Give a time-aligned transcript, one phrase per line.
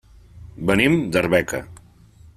[0.69, 1.63] Venim d'Arbeca.